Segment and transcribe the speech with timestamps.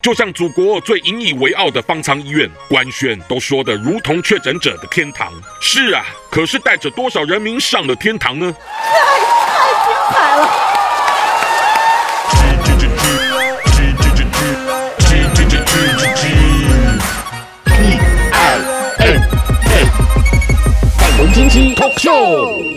[0.00, 5.32] 就像祖国最引以为傲的方舱医院，官宣都说的如同确诊者的天堂。
[5.60, 8.54] 是啊，可是带着多少人民上了天堂呢？
[12.30, 13.42] 太太精彩了！
[20.96, 22.68] 粉红金鸡 Talk Show。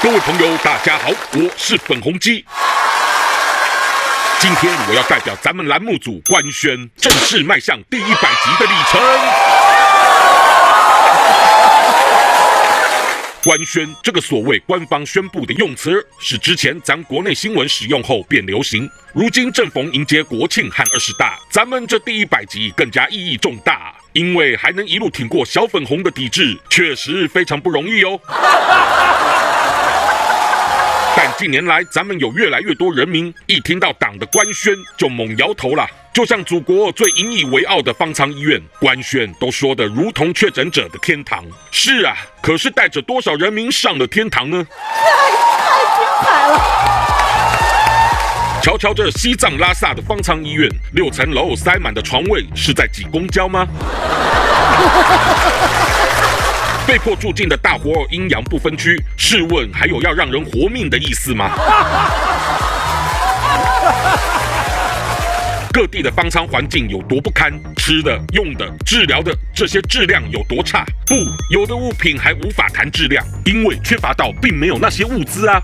[0.00, 2.44] 各位朋友，大家好，我是粉红鸡。
[4.40, 9.00] 今天我要代表咱们栏目组官宣，正式迈向第一百集的里程。
[13.42, 18.88] 官宣这个所谓官方宣布的用词，是之前咱国内新闻使用后变流行。
[19.12, 28.20] 如今正逢迎接国庆和二十大，咱们这第一百集更加意义重大，因为还能一路挺过小粉红的抵制，确实非常不容易哦。
[31.38, 41.44] 近年来，咱们有越来越多人民一听到党的官宣就猛摇头了，就像祖国最引以为傲的方舱医院，官宣都说的如同确诊者的天堂。
[41.70, 44.66] 是啊，可是带着多少人民上了天堂呢？
[44.66, 46.60] 太精彩了！
[48.60, 53.64] 瞧瞧这西藏拉萨的方舱医院，六层楼塞满的床位是在挤公交吗？
[56.88, 61.50] 被迫住进的大活阴阳不分区，试问还有要让人活命的意思吗？
[65.70, 70.82] 各地的方舱环境有多不堪，吃的、用的、治疗的这些质量有多差？
[71.06, 71.14] 不，
[71.50, 75.60] 有的物品还无法谈质量，因为缺乏到并没有那些物资啊。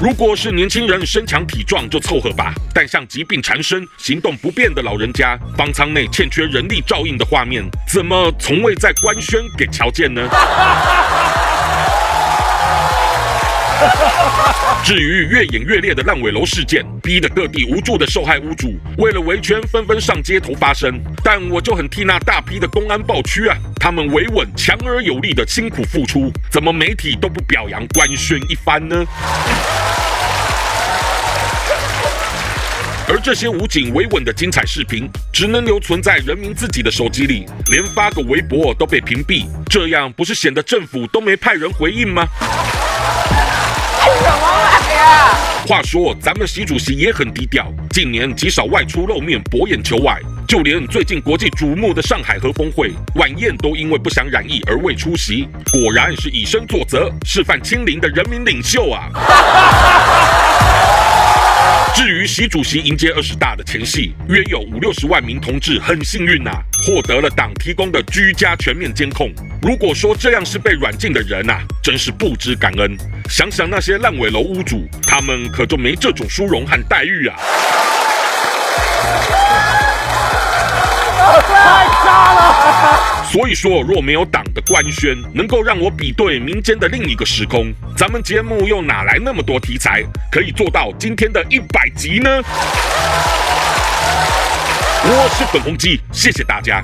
[0.00, 10.28] 如果是年轻人身强体壮就凑合吧，但像疾病缠身、行动不便的老人家，方舱内欠缺人力照应的画面，怎么从未在官宣给瞧见呢？
[14.82, 23.56] 至于越演越烈的烂尾楼事件，逼得各地无助的受害屋主为了维权纷纷上街头发声，但我就很替那大批的公安暴区啊！
[23.80, 29.04] 他们维稳、强而有力的辛苦付出，怎么媒体都不表扬官宣一番呢？
[33.06, 42.26] 而这些武警维稳的精彩视频，只能留存在人民自己的手机里，连发个微博都被屏蔽，这样不是显得政府都没派人回应吗？
[42.40, 45.66] 什么玩意儿？
[45.66, 55.46] 话说，咱们习主席也很低调，近年极少外出露面博眼球外，就连最近国际瞩目的上海合峰会晚宴，都因为不想染疫而未出席。
[55.70, 59.10] 果然是以身作则，示范亲临的人民领袖啊！
[62.26, 69.32] 习主席迎接二十大的前夕，约有五六十万名同志很幸运呐、啊，获得了党提供的居家全面监控。
[69.62, 72.96] 如果说这样是被软禁的人呐、啊，真是不知感恩。
[73.28, 77.36] 想想那些烂尾楼屋主，他们可就没这种殊荣和待遇啊！
[83.34, 92.30] 所以说，若没有党的官宣，能够让我比对民间的另一个时空，咱们节目又哪来那么多题材，可以做到今天的一百集呢？
[95.02, 96.80] 我是粉红鸡，谢谢大家。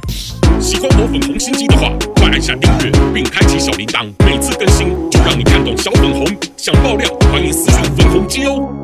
[0.61, 6.27] 喜欢我粉红心机的话，快按下订阅并开启小铃铛，每次更新就让你看懂小粉红。
[6.57, 8.80] 想爆料，欢迎私讯粉红鸡哦。